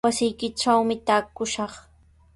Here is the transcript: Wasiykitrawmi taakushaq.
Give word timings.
Wasiykitrawmi 0.07 0.95
taakushaq. 1.07 1.73